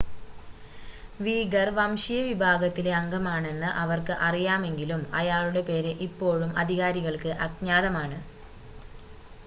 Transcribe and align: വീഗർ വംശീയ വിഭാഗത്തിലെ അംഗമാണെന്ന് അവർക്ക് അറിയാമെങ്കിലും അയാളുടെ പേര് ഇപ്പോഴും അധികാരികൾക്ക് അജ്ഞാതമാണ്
വീഗർ 1.19 1.67
വംശീയ 1.75 2.21
വിഭാഗത്തിലെ 2.23 2.93
അംഗമാണെന്ന് 2.95 3.69
അവർക്ക് 3.81 4.13
അറിയാമെങ്കിലും 4.27 5.03
അയാളുടെ 5.19 5.63
പേര് 5.67 5.91
ഇപ്പോഴും 6.07 6.53
അധികാരികൾക്ക് 6.63 7.33
അജ്ഞാതമാണ് 7.47 8.19